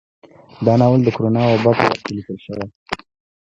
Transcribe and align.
دا 0.65 0.73
ناول 0.81 1.01
د 1.03 1.09
کرونا 1.15 1.41
وبا 1.47 1.71
په 1.79 1.83
وخت 1.89 1.99
کې 2.05 2.11
ليکل 2.17 2.37
شوى 2.45 2.65